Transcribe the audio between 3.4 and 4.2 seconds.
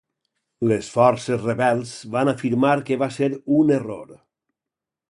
un error.